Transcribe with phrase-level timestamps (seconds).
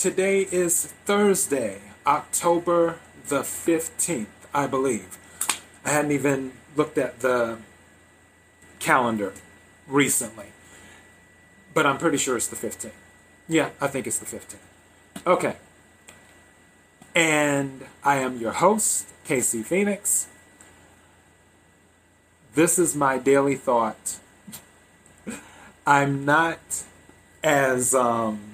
[0.00, 2.96] Today is Thursday, October
[3.28, 5.18] the 15th, I believe.
[5.84, 7.58] I hadn't even looked at the
[8.78, 9.34] calendar
[9.86, 10.46] recently,
[11.74, 12.92] but I'm pretty sure it's the 15th.
[13.46, 15.26] Yeah, I think it's the 15th.
[15.26, 15.56] Okay.
[17.14, 20.28] And I am your host, Casey Phoenix.
[22.54, 24.16] This is my daily thought.
[25.86, 26.84] I'm not
[27.44, 28.49] as um,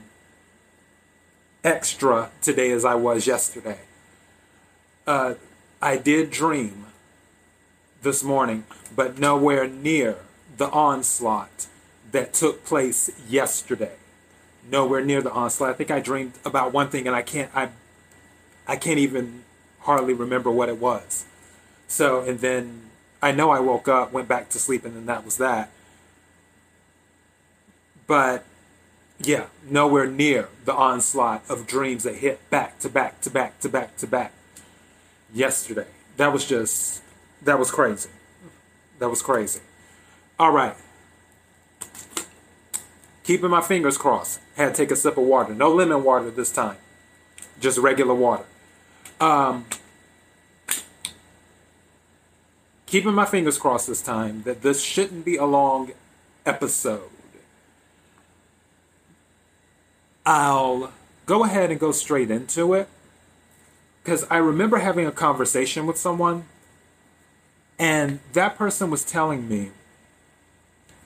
[1.67, 3.81] extra today as I was yesterday.
[5.05, 5.35] Uh,
[5.83, 6.87] I did dream
[8.03, 8.65] this morning,
[8.95, 10.17] but nowhere near
[10.57, 11.67] the onslaught
[12.13, 13.97] that took place yesterday.
[14.71, 15.71] Nowhere near the onslaught.
[15.71, 17.51] I think I dreamed about one thing, and I can't.
[17.55, 17.71] I,
[18.67, 19.43] I can't even
[19.81, 21.25] hardly remember what it was.
[21.89, 22.83] So, and then
[23.21, 25.71] I know I woke up, went back to sleep, and then that was that.
[28.07, 28.45] But
[29.19, 33.69] yeah, nowhere near the onslaught of dreams that hit back to back to back to
[33.69, 34.33] back to back
[35.33, 35.87] yesterday.
[36.17, 37.03] That was just,
[37.43, 38.11] that was crazy.
[38.99, 39.61] That was crazy.
[40.39, 40.75] All right.
[43.25, 44.41] Keeping my fingers crossed.
[44.57, 45.55] Had to take a sip of water.
[45.55, 46.77] No lemon water this time.
[47.59, 48.45] Just regular water.
[49.21, 49.67] Um,
[52.87, 55.93] keeping my fingers crossed this time that this shouldn't be a long
[56.45, 57.11] episode.
[60.27, 60.93] I'll
[61.25, 62.89] go ahead and go straight into it
[64.03, 66.45] because I remember having a conversation with someone,
[67.79, 69.71] and that person was telling me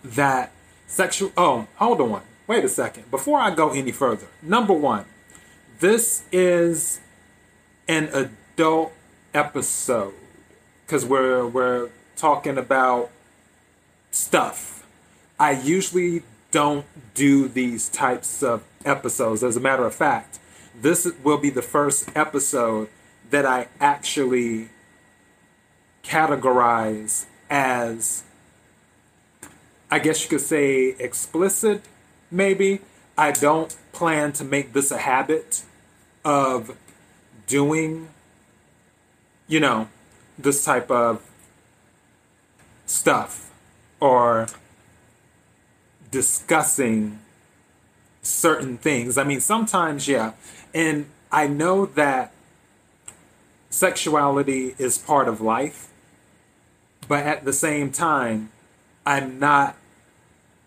[0.03, 0.53] that
[0.87, 1.33] sexual.
[1.37, 2.23] Oh, hold on.
[2.47, 3.11] Wait a second.
[3.11, 5.05] Before I go any further, number one,
[5.81, 7.01] this is
[7.89, 8.93] an adult
[9.35, 10.15] episode
[10.87, 13.11] because we're we're talking about
[14.11, 14.87] stuff.
[15.39, 16.85] I usually don't
[17.15, 19.43] do these types of episodes.
[19.43, 20.39] As a matter of fact,
[20.75, 22.89] this will be the first episode
[23.31, 24.69] that I actually
[26.03, 28.25] categorize as,
[29.91, 31.83] I guess you could say, explicit,
[32.31, 32.81] maybe.
[33.19, 35.63] I don't plan to make this a habit
[36.25, 36.77] of
[37.47, 38.09] doing,
[39.47, 39.89] you know,
[40.39, 41.23] this type of
[42.87, 43.53] stuff
[44.01, 44.49] or
[46.11, 47.19] discussing
[48.23, 49.17] certain things.
[49.19, 50.33] I mean, sometimes, yeah.
[50.75, 52.33] And I know that
[53.71, 55.89] sexuality is part of life,
[57.09, 58.51] but at the same time,
[59.07, 59.77] I'm not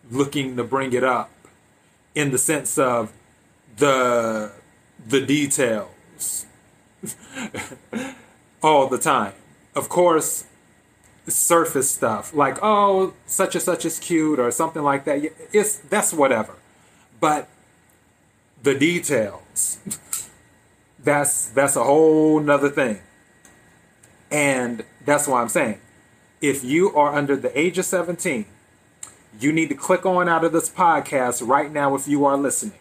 [0.09, 1.31] looking to bring it up
[2.15, 3.11] in the sense of
[3.77, 4.51] the
[5.05, 6.45] the details
[8.63, 9.33] all the time.
[9.75, 10.45] Of course,
[11.27, 15.23] surface stuff like oh such and such is cute or something like that.
[15.51, 16.55] It's that's whatever.
[17.23, 17.47] But
[18.61, 19.77] the details,
[20.99, 22.99] that's that's a whole nother thing.
[24.29, 25.79] And that's why I'm saying,
[26.41, 28.43] if you are under the age of 17,
[29.39, 32.79] you need to click on out of this podcast right now if you are listening.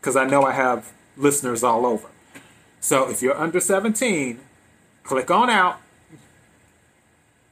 [0.00, 2.08] Because I know I have listeners all over.
[2.80, 4.40] So if you're under 17,
[5.02, 5.82] click on out.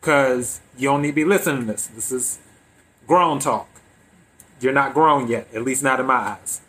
[0.01, 1.89] Because you don't need to be listening to this.
[1.89, 2.39] This is
[3.07, 3.70] grown talk.
[4.61, 6.61] You're not grown yet, at least not in my eyes.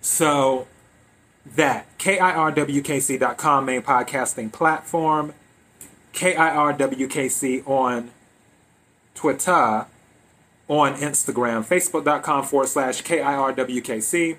[0.00, 0.66] So
[1.46, 5.34] that KIRWKC.com main podcasting platform,
[6.12, 8.10] KIRWKC on
[9.14, 9.86] Twitter,
[10.68, 14.36] on Instagram, Facebook.com forward slash KIRWKC.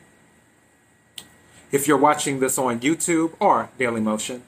[1.72, 4.44] If you're watching this on YouTube or Daily Motion,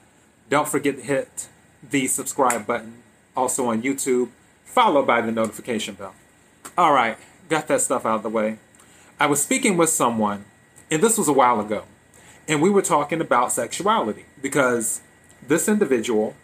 [0.50, 1.48] don't forget to hit
[1.82, 3.02] the subscribe button,
[3.36, 4.30] also on YouTube,
[4.64, 6.14] followed by the notification bell.
[6.76, 7.18] All right,
[7.48, 8.58] got that stuff out of the way.
[9.18, 10.44] I was speaking with someone,
[10.90, 11.84] and this was a while ago,
[12.46, 15.00] and we were talking about sexuality because
[15.46, 16.34] this individual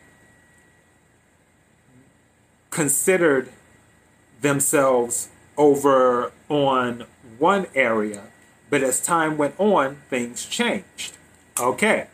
[2.71, 3.51] considered
[4.41, 7.07] themselves over on
[7.39, 8.25] one area,
[8.71, 11.17] but as time went on, things changed.
[11.59, 12.09] Okay.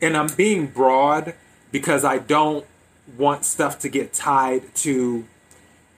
[0.00, 1.34] And I'm being broad
[1.70, 2.66] because I don't
[3.16, 5.24] want stuff to get tied to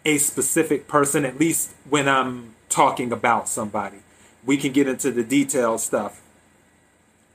[0.05, 3.99] a specific person, at least when I'm talking about somebody.
[4.45, 6.21] We can get into the detailed stuff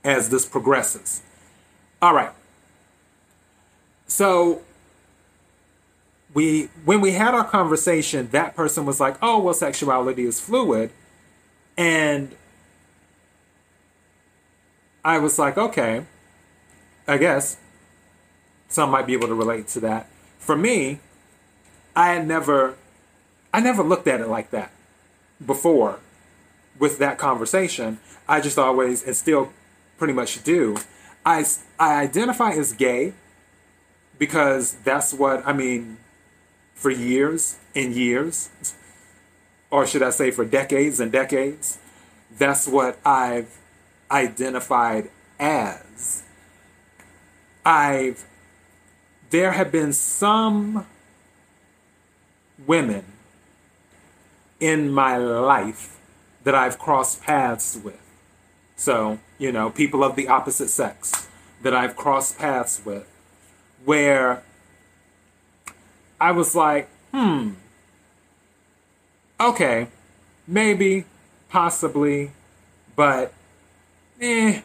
[0.04, 1.22] as this progresses.
[2.00, 2.32] All right.
[4.06, 4.62] So
[6.34, 10.90] we when we had our conversation, that person was like, "Oh, well, sexuality is fluid,"
[11.76, 12.34] and
[15.04, 16.06] I was like, "Okay,
[17.08, 17.56] I guess
[18.68, 20.08] some might be able to relate to that."
[20.38, 21.00] For me,
[21.94, 22.76] I had never,
[23.52, 24.72] I never looked at it like that
[25.44, 25.98] before
[26.78, 29.52] with that conversation, I just always, and still
[29.98, 30.78] pretty much do,
[31.24, 31.44] I,
[31.78, 33.12] I identify as gay
[34.18, 35.98] because that's what, I mean,
[36.74, 38.50] for years and years,
[39.70, 41.78] or should I say for decades and decades,
[42.38, 43.58] that's what I've
[44.10, 46.22] identified as.
[47.64, 48.24] I've,
[49.28, 50.86] there have been some
[52.66, 53.04] women
[54.58, 55.98] in my life
[56.44, 58.00] that I've crossed paths with.
[58.76, 61.28] So, you know, people of the opposite sex
[61.62, 63.06] that I've crossed paths with,
[63.84, 64.42] where
[66.20, 67.52] I was like, hmm,
[69.38, 69.88] okay,
[70.46, 71.04] maybe,
[71.48, 72.30] possibly,
[72.96, 73.32] but
[74.20, 74.60] eh,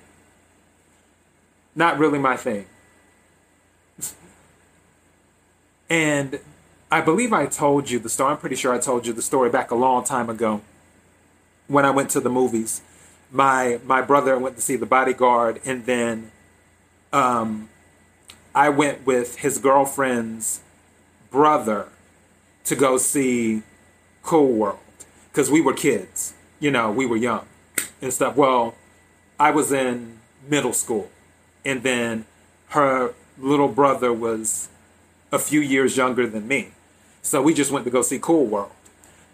[1.75, 2.65] not really my thing.
[5.89, 6.39] and
[6.95, 8.31] I believe I told you the story.
[8.31, 10.62] I'm pretty sure I told you the story back a long time ago
[11.68, 12.80] when I went to the movies.
[13.30, 16.31] My my brother went to see The Bodyguard, and then
[17.12, 17.68] um,
[18.56, 20.62] I went with his girlfriend's
[21.31, 21.89] brother
[22.63, 23.63] to go see
[24.24, 24.80] Cool World
[25.27, 26.33] because we were kids.
[26.62, 27.45] You know, we were young
[28.01, 28.38] and stuff.
[28.38, 28.74] Well,
[29.38, 31.09] I was in middle school,
[31.65, 32.24] and then
[32.69, 34.69] her little brother was
[35.33, 36.71] a few years younger than me.
[37.25, 38.72] So we just went to go see Cool World.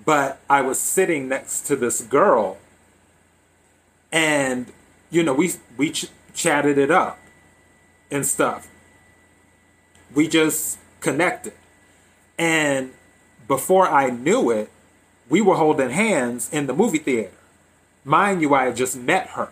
[0.06, 2.58] But I was sitting next to this girl,
[4.14, 4.72] and
[5.10, 7.20] you know, we we ch- chatted it up
[8.10, 8.70] and stuff.
[10.16, 11.52] We just connected,
[12.38, 12.94] and
[13.50, 14.70] before I knew it,
[15.28, 17.36] we were holding hands in the movie theater.
[18.06, 19.50] Mind you, I had just met her.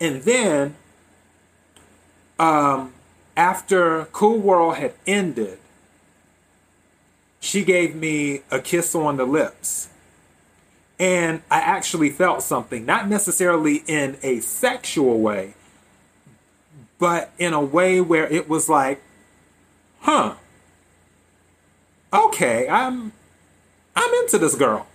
[0.00, 0.76] And then,
[2.38, 2.94] um,
[3.36, 5.58] after Cool World had ended,
[7.42, 9.88] she gave me a kiss on the lips.
[10.98, 15.54] And I actually felt something, not necessarily in a sexual way,
[17.00, 19.02] but in a way where it was like,
[20.02, 20.36] huh,
[22.12, 23.10] okay, I'm
[23.96, 24.86] I'm into this girl.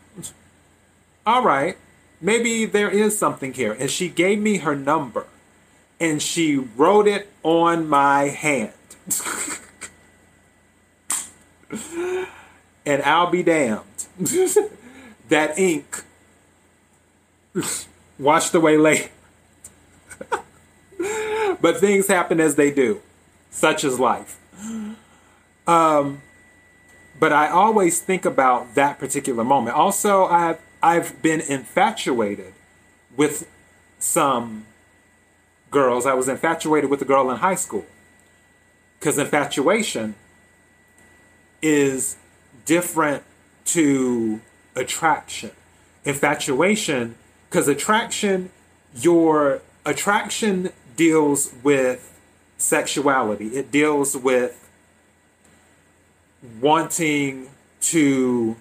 [1.26, 1.78] All right,
[2.22, 3.74] maybe there is something here.
[3.74, 5.26] And she gave me her number
[6.00, 8.72] and she wrote it on my hand.
[12.88, 13.84] and I'll be damned.
[15.30, 16.04] that ink
[18.20, 19.10] washed away later.
[21.62, 23.02] but things happen as they do,
[23.50, 24.40] such is life.
[25.68, 26.22] Um,
[27.20, 29.76] but I always think about that particular moment.
[29.76, 32.54] Also, I've I've been infatuated
[33.18, 33.50] with
[34.00, 34.66] some
[35.72, 36.06] girls.
[36.06, 37.86] I was infatuated with a girl in high school
[38.98, 40.16] because infatuation
[41.62, 42.16] is
[42.68, 43.24] different
[43.66, 44.40] to
[44.76, 45.50] attraction.
[46.06, 47.16] Infatuation,
[47.50, 48.52] because attraction,
[48.96, 52.20] your attraction deals with
[52.58, 53.48] sexuality.
[53.48, 54.70] It deals with
[56.62, 57.50] wanting
[57.80, 58.58] to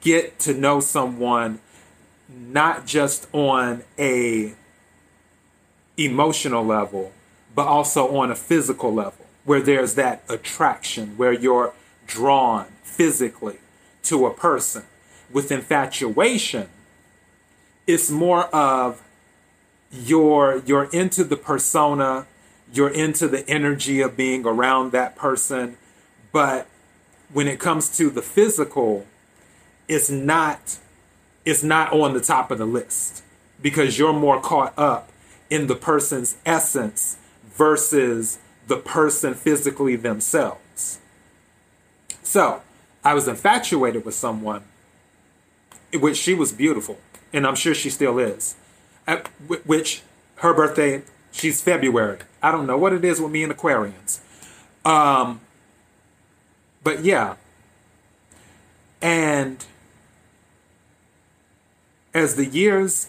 [0.00, 1.60] get to know someone
[2.28, 4.54] not just on a
[5.98, 7.12] emotional level
[7.54, 11.72] but also on a physical level where there's that attraction where you're
[12.06, 13.58] drawn physically
[14.02, 14.82] to a person
[15.32, 16.68] with infatuation
[17.86, 19.02] it's more of
[19.90, 22.26] you're you're into the persona
[22.72, 25.76] you're into the energy of being around that person
[26.32, 26.66] but
[27.32, 29.06] when it comes to the physical,
[29.88, 30.78] it's not
[31.44, 33.22] it's not on the top of the list
[33.60, 35.10] because you're more caught up
[35.50, 41.00] in the person's essence versus the person physically themselves.
[42.22, 42.62] So,
[43.04, 44.62] I was infatuated with someone,
[45.92, 46.98] which she was beautiful,
[47.32, 48.54] and I'm sure she still is.
[49.06, 49.28] At
[49.66, 50.02] which
[50.36, 52.18] her birthday, she's February.
[52.42, 54.20] I don't know what it is with me and Aquarians.
[54.84, 55.40] Um,
[56.84, 57.36] but yeah.
[59.00, 59.64] And
[62.14, 63.08] as the years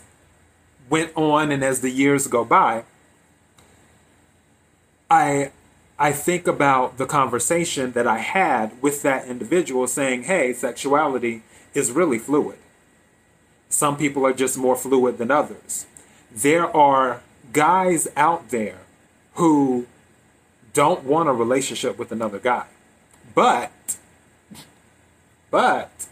[0.90, 2.84] went on and as the years go by,
[5.10, 5.52] I
[6.04, 11.44] I think about the conversation that I had with that individual saying, "Hey, sexuality
[11.74, 12.58] is really fluid.
[13.70, 15.86] Some people are just more fluid than others.
[16.30, 17.22] There are
[17.54, 18.80] guys out there
[19.36, 19.88] who
[20.74, 22.66] don't want a relationship with another guy.
[23.34, 23.98] But,
[25.50, 26.08] but,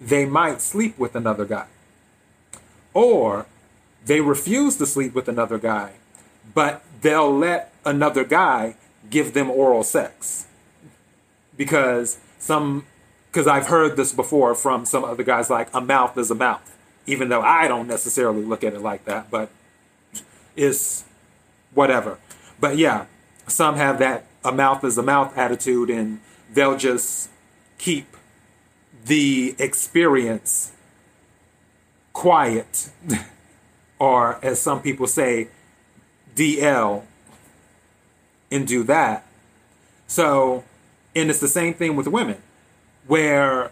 [0.00, 1.68] they might sleep with another guy.
[2.92, 3.46] Or
[4.04, 5.92] they refuse to sleep with another guy,
[6.54, 8.76] but they'll let another guy
[9.10, 10.46] give them oral sex.
[11.56, 12.86] Because some
[13.30, 16.76] because I've heard this before from some other guys like a mouth is a mouth,
[17.06, 19.50] even though I don't necessarily look at it like that, but
[20.54, 21.04] it's
[21.72, 22.18] whatever.
[22.60, 23.06] But yeah,
[23.46, 26.20] some have that a mouth is a mouth attitude and
[26.52, 27.30] they'll just
[27.78, 28.16] keep
[29.04, 30.72] the experience
[32.12, 32.90] quiet,
[33.98, 35.48] or as some people say,
[36.34, 37.02] DL,
[38.50, 39.24] and do that.
[40.06, 40.64] So,
[41.14, 42.42] and it's the same thing with women,
[43.06, 43.70] where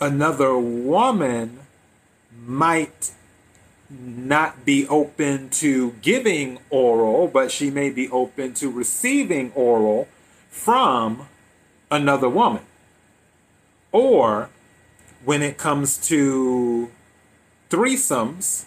[0.00, 1.60] another woman
[2.46, 3.12] might
[3.90, 10.08] not be open to giving oral, but she may be open to receiving oral
[10.48, 11.28] from
[11.90, 12.62] another woman.
[13.92, 14.50] Or
[15.24, 16.90] when it comes to
[17.70, 18.64] threesomes,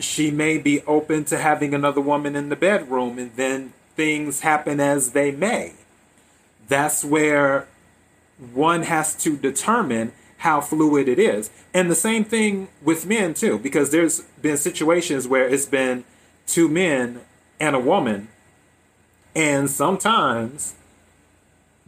[0.00, 4.80] she may be open to having another woman in the bedroom and then things happen
[4.80, 5.72] as they may.
[6.68, 7.66] That's where
[8.52, 11.50] one has to determine how fluid it is.
[11.74, 16.04] And the same thing with men too, because there's been situations where it's been
[16.46, 17.20] two men
[17.60, 18.28] and a woman,
[19.34, 20.74] and sometimes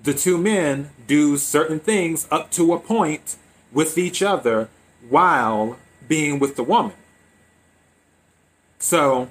[0.02, 3.36] the two men do certain things up to a point
[3.72, 4.68] with each other
[5.08, 6.92] while being with the woman.
[8.82, 9.28] So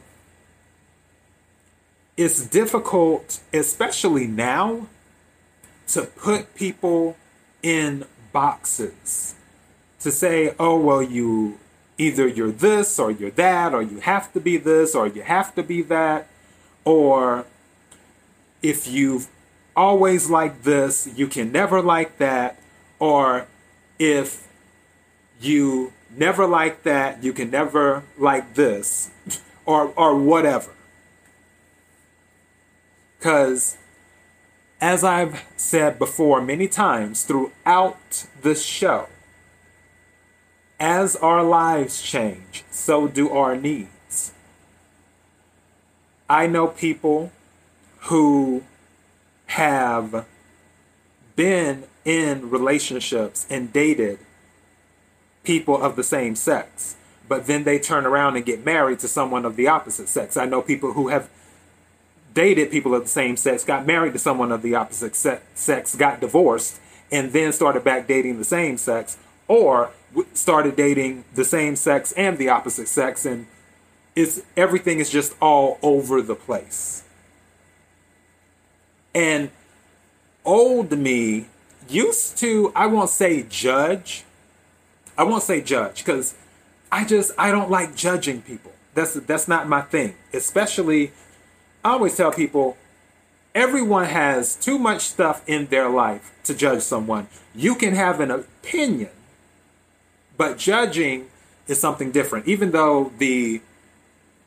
[2.15, 4.87] it's difficult, especially now,
[5.89, 7.17] to put people
[7.61, 9.35] in boxes.
[9.99, 11.59] To say, oh, well, you
[11.97, 15.53] either you're this or you're that, or you have to be this or you have
[15.55, 16.29] to be that,
[16.85, 17.45] or
[18.63, 19.27] if you've
[19.75, 22.57] always liked this, you can never like that,
[22.99, 23.47] or
[23.99, 24.47] if
[25.41, 29.11] you never like that, you can never like this,
[29.65, 30.71] or or whatever.
[33.19, 33.77] Cause
[34.79, 39.07] as I've said before many times throughout this show,
[40.79, 44.33] as our lives change, so do our needs.
[46.27, 47.31] I know people
[48.05, 48.63] who
[49.45, 50.25] have
[51.35, 54.17] been in relationships and dated
[55.43, 56.95] people of the same sex,
[57.27, 60.37] but then they turn around and get married to someone of the opposite sex.
[60.37, 61.29] I know people who have
[62.33, 66.21] dated people of the same sex, got married to someone of the opposite sex, got
[66.21, 66.79] divorced,
[67.11, 69.17] and then started back dating the same sex,
[69.47, 69.91] or
[70.33, 73.47] started dating the same sex and the opposite sex, and
[74.15, 77.03] it's everything is just all over the place.
[79.13, 79.51] And
[80.45, 81.47] old me
[81.89, 84.23] used to, I won't say judge.
[85.21, 86.33] I won't say judge because
[86.91, 88.71] I just I don't like judging people.
[88.95, 90.15] That's that's not my thing.
[90.33, 91.11] Especially
[91.85, 92.75] I always tell people
[93.53, 97.27] everyone has too much stuff in their life to judge someone.
[97.53, 99.11] You can have an opinion,
[100.37, 101.27] but judging
[101.67, 102.47] is something different.
[102.47, 103.61] Even though the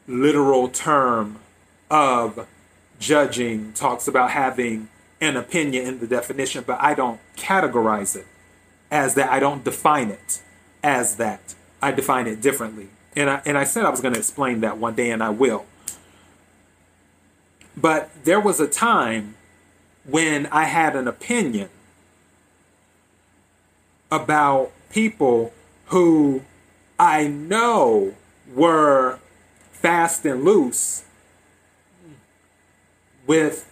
[0.09, 1.39] literal term
[1.89, 2.49] of
[2.99, 4.89] judging talks about having
[5.21, 8.27] an opinion in the definition, but I don't categorize it
[8.91, 9.31] as that.
[9.31, 10.41] I don't define it
[10.85, 11.55] as that.
[11.83, 12.89] I define it differently.
[13.17, 15.31] And I, and I said I was going to explain that one day, and I
[15.31, 15.67] will.
[17.77, 19.35] But there was a time
[20.05, 21.71] when I had an opinion
[24.13, 25.53] about people
[25.87, 26.43] who
[26.99, 28.15] I know
[28.55, 29.19] were
[29.73, 31.05] fast and loose
[33.27, 33.69] with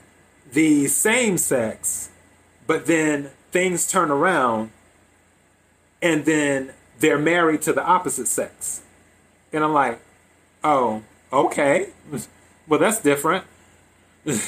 [0.53, 2.11] the same sex,
[2.67, 4.71] but then things turn around
[6.01, 8.81] and then they're married to the opposite sex.
[9.53, 10.01] And I'm like,
[10.65, 11.89] oh, okay.
[12.69, 13.45] Well, that's different.
[14.25, 14.39] but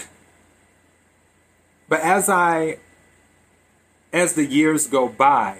[1.91, 2.79] as I
[4.13, 5.59] as the years go by,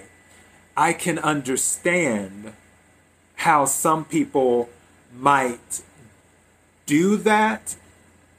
[0.77, 2.53] I can understand
[3.35, 4.69] how some people
[5.13, 5.81] might
[6.85, 7.75] do that.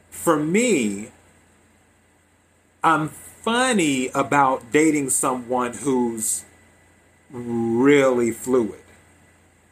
[0.08, 1.08] For me,
[2.82, 6.46] I'm funny about dating someone who's
[7.30, 8.80] really fluid.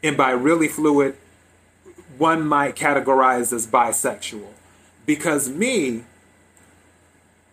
[0.03, 1.15] And by really fluid,
[2.17, 4.53] one might categorize as bisexual
[5.05, 6.03] because me,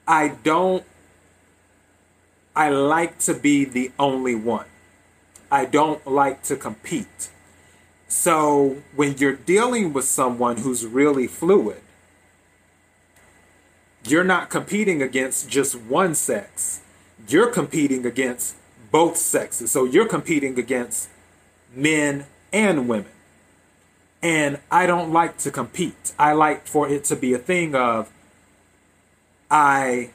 [0.06, 0.85] I don't,
[2.54, 4.66] I like to be the only one.
[5.50, 7.30] I don't like to compete.
[8.09, 11.80] So when you're dealing with someone who's really fluid,
[14.04, 16.80] you're not competing against just one sex.
[17.28, 18.56] You're competing against
[18.92, 19.72] both sexes.
[19.72, 21.08] So you're competing against
[21.75, 23.11] men and women.
[24.22, 26.12] And I don't like to compete.
[26.16, 28.12] I like for it to be a thing of
[29.50, 30.11] I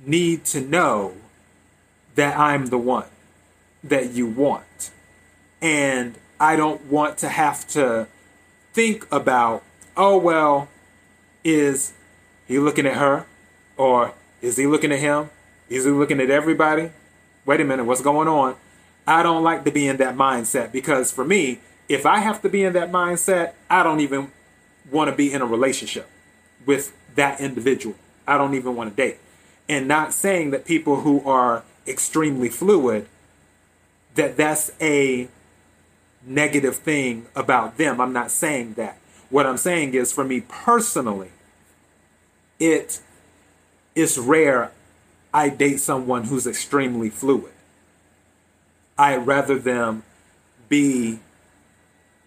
[0.00, 1.14] need to know
[2.14, 3.08] that I'm the one
[3.82, 4.90] that you want.
[5.60, 8.06] And I don't want to have to
[8.72, 9.62] think about,
[9.96, 10.68] oh, well,
[11.42, 11.92] is
[12.46, 13.26] he looking at her?
[13.76, 15.30] Or is he looking at him?
[15.68, 16.90] Is he looking at everybody?
[17.46, 18.56] Wait a minute, what's going on?
[19.06, 22.48] I don't like to be in that mindset because for me, if I have to
[22.48, 24.30] be in that mindset, I don't even
[24.90, 26.08] want to be in a relationship
[26.64, 27.96] with that individual.
[28.26, 29.18] I don't even want to date.
[29.68, 33.06] And not saying that people who are extremely fluid
[34.14, 35.28] that that's a
[36.26, 38.00] negative thing about them.
[38.00, 38.98] I'm not saying that.
[39.30, 41.30] What I'm saying is for me personally,
[42.58, 43.00] it
[43.94, 44.70] is rare
[45.34, 47.52] I date someone who's extremely fluid.
[48.96, 50.04] I'd rather them
[50.68, 51.18] be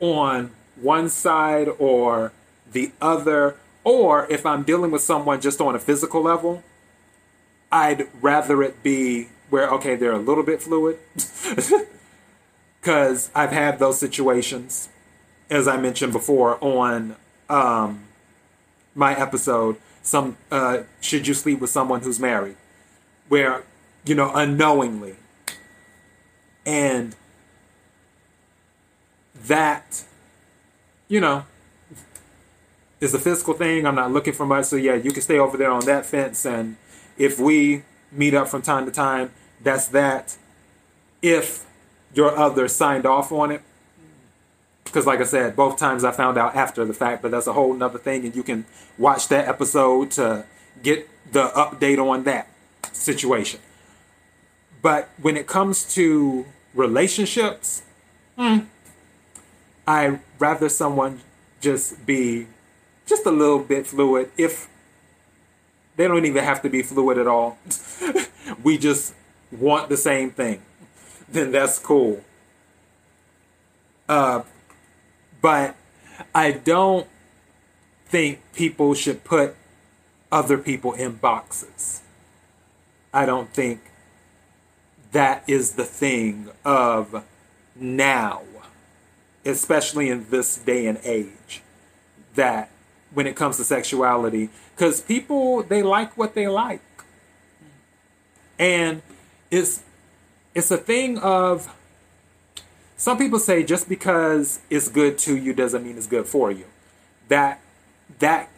[0.02, 2.34] on one side or
[2.70, 6.64] the other, or if I'm dealing with someone just on a physical level,
[7.72, 11.00] I'd rather it be where, okay, they're a little bit fluid.
[12.80, 14.88] Because I've had those situations,
[15.50, 17.18] as I mentioned before on
[17.50, 18.04] um,
[18.96, 22.56] my episode, some uh, should you sleep with someone who's married,
[23.30, 23.64] where
[24.06, 25.16] you know unknowingly,
[26.66, 27.16] and
[29.46, 30.04] that,
[31.08, 31.46] you know,
[33.00, 33.86] is a physical thing.
[33.86, 36.46] I'm not looking for much, so yeah, you can stay over there on that fence,
[36.46, 36.78] and
[37.18, 39.32] if we meet up from time to time,
[39.62, 40.38] that's that.
[41.22, 41.66] If
[42.14, 43.62] your other signed off on it,
[44.84, 47.54] because like I said, both times I found out after the fact, but that's a
[47.54, 48.66] whole nother thing, and you can
[48.98, 50.46] watch that episode to
[50.82, 52.48] get the update on that
[52.94, 53.60] situation.
[54.82, 57.84] But when it comes to relationships,
[58.38, 58.60] hmm,
[59.88, 61.22] I rather someone
[61.60, 62.48] just be
[63.06, 64.32] just a little bit fluid.
[64.38, 64.68] If
[65.96, 67.58] they don't even have to be fluid at all,
[68.64, 69.14] we just
[69.52, 70.62] want the same thing,
[71.30, 72.24] then that's cool.
[74.08, 74.44] Uh,
[75.42, 75.76] but
[76.34, 77.08] I don't
[78.08, 79.56] think people should put
[80.32, 82.02] other people in boxes.
[83.18, 83.82] I don't think
[85.12, 87.24] that is the thing of
[87.76, 88.44] now,
[89.44, 91.64] especially in this day and age,
[92.36, 92.70] that
[93.12, 96.84] when it comes to sexuality, because people, they like what they like.
[98.60, 99.02] And
[99.50, 99.82] it's,
[100.54, 101.74] it's a thing of
[102.98, 106.66] some people say just because it's good to you doesn't mean it's good for you.
[107.30, 107.62] That
[108.20, 108.50] that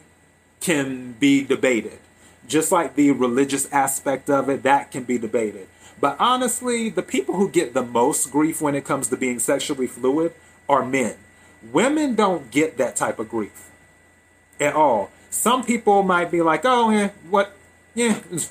[0.59, 1.99] can be debated.
[2.49, 5.69] Just like the religious aspect of it, that can be debated.
[6.01, 9.87] But honestly, the people who get the most grief when it comes to being sexually
[9.87, 10.33] fluid
[10.67, 11.15] are men.
[11.71, 13.69] Women don't get that type of grief
[14.59, 15.11] at all.
[15.29, 17.55] Some people might be like, oh, yeah, what?
[17.95, 18.19] Yeah.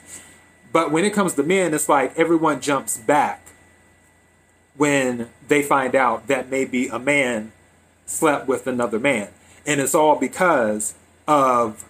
[0.70, 3.42] But when it comes to men, it's like everyone jumps back
[4.76, 7.52] when they find out that maybe a man
[8.06, 9.28] slept with another man.
[9.66, 10.94] And it's all because
[11.26, 11.84] of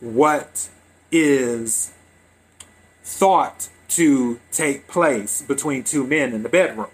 [0.00, 0.68] what
[1.14, 1.92] is
[3.04, 6.90] thought to take place between two men in the bedroom.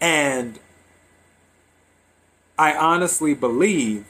[0.00, 0.58] And
[2.58, 4.06] I honestly believe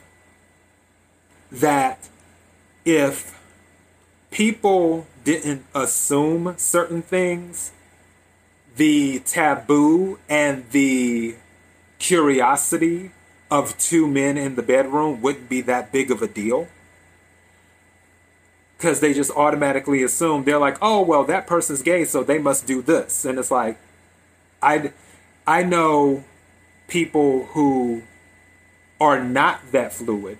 [1.51, 2.09] that
[2.85, 3.39] if
[4.31, 7.71] people didn't assume certain things
[8.75, 11.35] the taboo and the
[11.99, 13.11] curiosity
[13.51, 16.67] of two men in the bedroom wouldn't be that big of a deal.
[18.83, 22.67] Because they just automatically assume they're like, oh, well, that person's gay, so they must
[22.67, 23.23] do this.
[23.23, 23.77] And it's like,
[24.61, 24.91] I,
[25.47, 26.25] I know
[26.89, 28.03] people who
[28.99, 30.37] are not that fluid,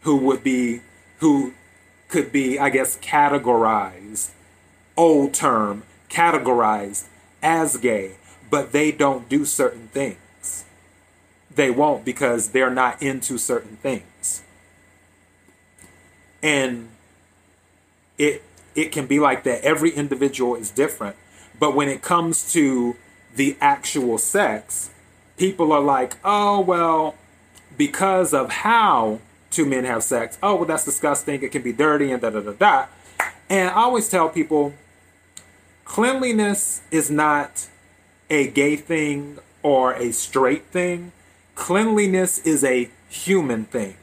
[0.00, 0.80] who would be,
[1.18, 1.52] who
[2.08, 4.30] could be, I guess, categorized,
[4.96, 7.04] old term, categorized
[7.42, 8.12] as gay,
[8.48, 10.64] but they don't do certain things.
[11.54, 14.42] They won't because they're not into certain things.
[16.42, 16.88] And
[18.18, 18.42] it
[18.74, 19.62] it can be like that.
[19.62, 21.16] Every individual is different.
[21.58, 22.96] But when it comes to
[23.36, 24.90] the actual sex,
[25.36, 27.14] people are like, oh, well,
[27.76, 31.42] because of how two men have sex, oh, well, that's disgusting.
[31.42, 32.86] It can be dirty and da da da da.
[33.48, 34.74] And I always tell people
[35.84, 37.68] cleanliness is not
[38.30, 41.12] a gay thing or a straight thing.
[41.54, 43.96] Cleanliness is a human thing.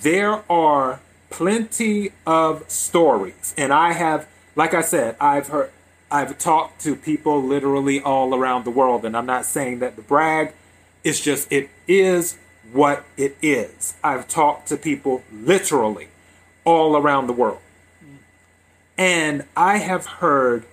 [0.00, 1.00] There are
[1.32, 5.70] plenty of stories, and I have, like I said, I've heard,
[6.10, 10.02] I've talked to people literally all around the world, and I'm not saying that to
[10.02, 10.52] brag.
[11.02, 12.38] It's just it is
[12.70, 13.94] what it is.
[14.04, 16.08] I've talked to people literally
[16.64, 17.58] all around the world.
[18.96, 20.64] And I have heard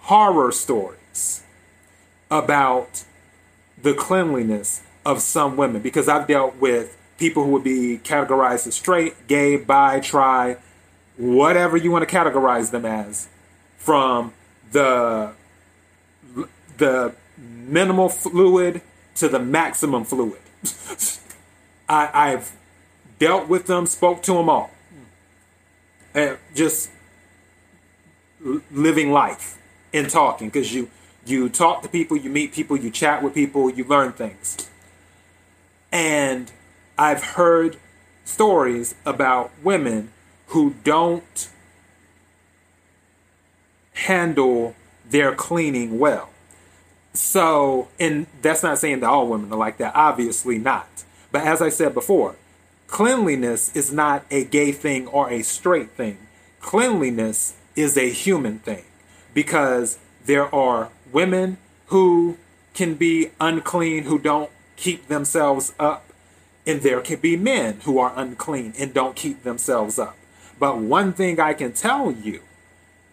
[0.00, 1.42] horror stories
[2.30, 3.04] about
[3.80, 8.74] the cleanliness of some women because I've dealt with people who would be categorized as
[8.74, 10.56] straight, gay, bi, tri,
[11.16, 13.28] whatever you want to categorize them as,
[13.76, 14.32] from
[14.72, 15.32] the
[16.78, 18.82] the minimal fluid
[19.14, 20.40] to the maximum fluid.
[21.88, 22.56] I, I've
[23.20, 24.72] dealt with them, spoke to them all,
[26.14, 26.90] and just
[28.72, 29.58] living life
[29.94, 30.90] and talking because you
[31.24, 34.68] you talk to people, you meet people, you chat with people, you learn things.
[35.92, 36.50] And
[36.98, 37.76] I've heard
[38.24, 40.12] stories about women
[40.48, 41.48] who don't
[43.94, 44.74] handle
[45.08, 46.30] their cleaning well.
[47.14, 51.04] So, and that's not saying that all women are like that, obviously not.
[51.30, 52.36] But as I said before,
[52.86, 56.18] cleanliness is not a gay thing or a straight thing.
[56.60, 58.84] Cleanliness is a human thing
[59.34, 62.38] because there are women who
[62.74, 66.11] can be unclean who don't keep themselves up,
[66.66, 70.16] and there can be men who are unclean and don't keep themselves up.
[70.58, 72.40] But one thing I can tell you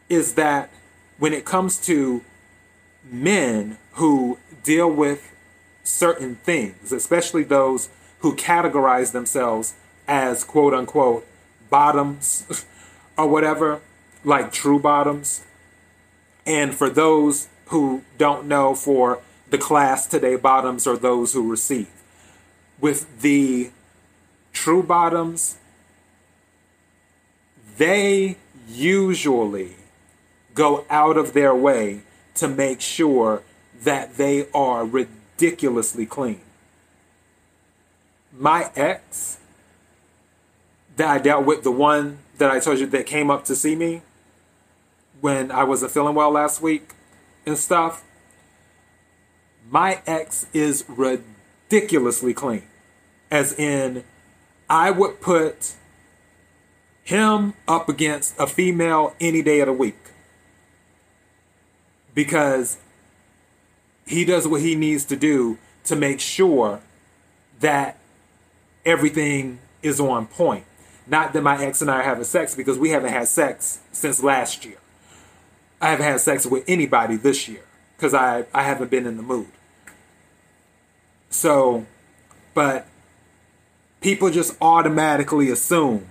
[0.08, 0.70] is that
[1.18, 2.24] when it comes to
[3.04, 5.34] men who deal with
[5.84, 9.74] certain things, especially those who categorize themselves
[10.08, 11.26] as quote unquote
[11.70, 12.66] bottoms
[13.18, 13.82] or whatever,
[14.24, 15.44] like true bottoms.
[16.46, 21.88] And for those who don't know, for the class today, bottoms are those who receive.
[22.82, 23.72] With the
[24.54, 25.58] true bottoms,
[27.78, 28.38] they
[28.68, 29.76] usually
[30.54, 32.02] go out of their way
[32.36, 33.44] to make sure
[33.84, 36.42] that they are ridiculously clean.
[38.38, 39.40] My ex
[40.98, 43.76] that I dealt with, the one that I told you that came up to see
[43.76, 44.02] me
[45.22, 46.94] when I wasn't feeling well last week
[47.46, 48.04] and stuff,
[49.70, 50.84] my ex is
[51.70, 52.64] ridiculously clean.
[53.30, 54.04] As in,
[54.70, 55.76] I would put
[57.04, 59.98] him up against a female any day of the week
[62.14, 62.78] because
[64.06, 66.82] he does what he needs to do to make sure
[67.60, 67.98] that
[68.86, 70.66] everything is on point.
[71.08, 74.22] Not that my ex and I are having sex because we haven't had sex since
[74.22, 74.78] last year.
[75.82, 77.64] I haven't had sex with anybody this year
[77.96, 79.48] because I, I haven't been in the mood.
[81.30, 81.86] So,
[82.54, 82.88] but
[84.02, 86.08] people just automatically assume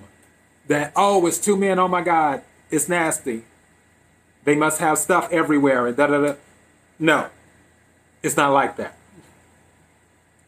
[0.68, 3.44] that, oh, it's two men, oh my God, it's nasty.
[4.44, 6.34] They must have stuff everywhere and da da da.
[6.98, 7.28] No,
[8.22, 8.96] it's not like that.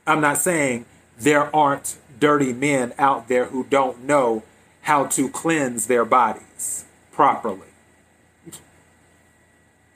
[0.06, 0.86] I'm not saying
[1.18, 4.42] there aren't dirty men out there who don't know
[4.82, 7.68] how to cleanse their bodies properly.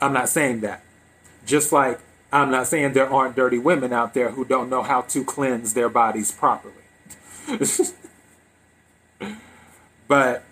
[0.01, 0.83] I'm not saying that.
[1.47, 1.99] Just like
[2.35, 5.75] I'm not saying there aren't dirty women out there who don't know how to cleanse
[5.75, 6.75] their bodies properly.
[10.09, 10.43] but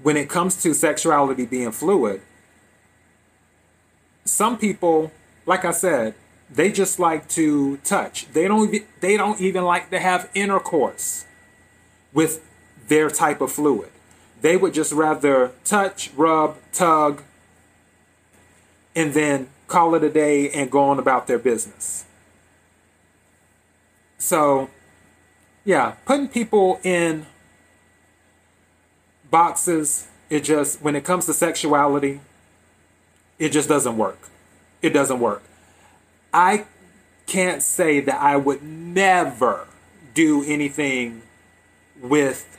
[0.00, 2.20] when it comes to sexuality being fluid,
[4.24, 5.10] some people,
[5.44, 6.14] like I said,
[6.48, 8.28] they just like to touch.
[8.32, 11.24] They don't even, they don't even like to have intercourse
[12.12, 12.48] with
[12.86, 13.90] their type of fluid.
[14.40, 17.24] They would just rather touch, rub, tug,
[18.94, 22.04] and then call it a day and go on about their business.
[24.18, 24.70] So,
[25.64, 27.26] yeah, putting people in
[29.30, 32.20] boxes, it just, when it comes to sexuality,
[33.38, 34.28] it just doesn't work.
[34.80, 35.42] It doesn't work.
[36.32, 36.66] I
[37.26, 39.66] can't say that I would never
[40.14, 41.22] do anything
[42.00, 42.58] with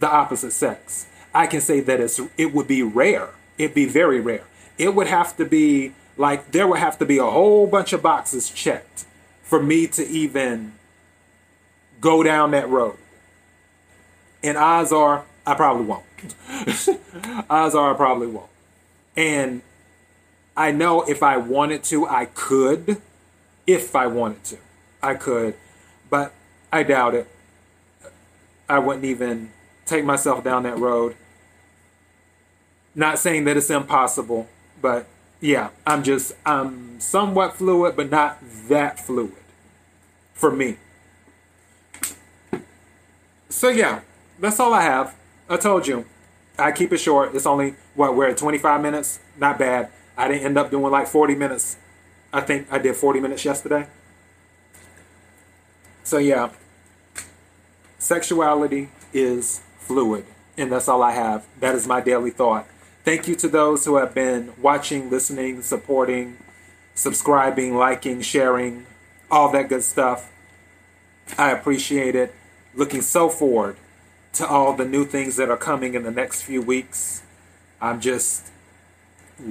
[0.00, 1.06] the opposite sex.
[1.32, 3.30] I can say that it's it would be rare.
[3.58, 4.44] It'd be very rare
[4.78, 8.02] it would have to be like there would have to be a whole bunch of
[8.02, 9.04] boxes checked
[9.42, 10.72] for me to even
[12.00, 12.96] go down that road.
[14.42, 16.04] And odds are I probably won't.
[17.50, 18.50] odds are I probably won't.
[19.16, 19.62] And
[20.56, 23.00] I know if I wanted to, I could.
[23.66, 24.56] If I wanted to,
[25.02, 25.54] I could.
[26.10, 26.32] But
[26.72, 27.28] I doubt it.
[28.68, 29.50] I wouldn't even
[29.84, 31.16] take myself down that road.
[32.94, 34.48] Not saying that it's impossible,
[34.84, 35.06] but
[35.40, 38.36] yeah, I'm just I'm somewhat fluid, but not
[38.68, 39.32] that fluid
[40.34, 40.76] for me.
[43.48, 44.02] So yeah,
[44.38, 45.16] that's all I have.
[45.48, 46.04] I told you,
[46.58, 47.34] I keep it short.
[47.34, 49.20] It's only what we're at 25 minutes.
[49.38, 49.88] Not bad.
[50.18, 51.78] I didn't end up doing like 40 minutes.
[52.30, 53.86] I think I did 40 minutes yesterday.
[56.02, 56.50] So yeah,
[57.98, 60.26] sexuality is fluid.
[60.58, 61.46] And that's all I have.
[61.60, 62.66] That is my daily thought.
[63.04, 66.38] Thank you to those who have been watching, listening, supporting,
[66.94, 68.86] subscribing, liking, sharing,
[69.30, 70.32] all that good stuff.
[71.36, 72.34] I appreciate it.
[72.74, 73.76] Looking so forward
[74.32, 77.22] to all the new things that are coming in the next few weeks.
[77.78, 78.50] I'm just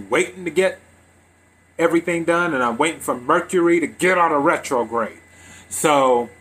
[0.09, 0.79] waiting to get
[1.77, 5.19] everything done, and I'm waiting for Mercury to get on a retrograde.
[5.69, 6.31] So,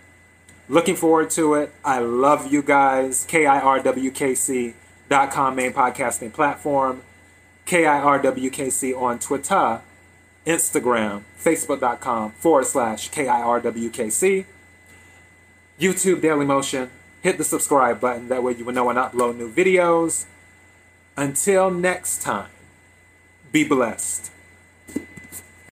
[0.66, 1.74] looking forward to it.
[1.84, 3.26] I love you guys.
[5.12, 7.02] KIRWKC.com, main podcasting platform.
[7.66, 9.80] KIRWKC on Twitter,
[10.46, 14.46] Instagram, Facebook.com forward slash KIRWKC.
[15.78, 16.90] YouTube Daily Motion.
[17.20, 18.28] Hit the subscribe button.
[18.28, 20.24] That way you will know when I upload new videos.
[21.16, 22.50] Until next time,
[23.52, 24.31] be blessed.